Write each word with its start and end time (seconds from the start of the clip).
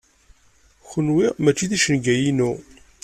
Kenwi 0.89 1.25
mačči 1.43 1.65
d 1.69 1.71
icenga-inu. 1.77 2.51